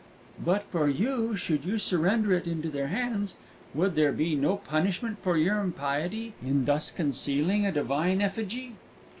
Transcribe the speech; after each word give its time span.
But 0.43 0.63
for 0.63 0.87
you, 0.87 1.35
should 1.35 1.63
you 1.63 1.77
surrender 1.77 2.33
it 2.33 2.47
into 2.47 2.71
their 2.71 2.87
hands, 2.87 3.35
would 3.75 3.93
there 3.93 4.11
be 4.11 4.33
no 4.35 4.57
punishment 4.57 5.19
for 5.21 5.37
your 5.37 5.59
impiety 5.59 6.33
in 6.41 6.65
thus 6.65 6.89
concealing 6.89 7.67
a 7.67 7.71
divine 7.71 8.19
effigy?" 8.19 8.77